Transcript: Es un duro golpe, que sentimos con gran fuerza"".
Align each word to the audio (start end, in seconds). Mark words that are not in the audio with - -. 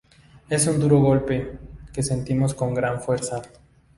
Es 0.49 0.65
un 0.65 0.79
duro 0.79 0.97
golpe, 0.97 1.59
que 1.93 2.01
sentimos 2.01 2.55
con 2.55 2.73
gran 2.73 2.99
fuerza"". 3.01 3.43